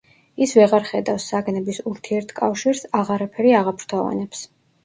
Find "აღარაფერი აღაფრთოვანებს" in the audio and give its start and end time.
3.03-4.43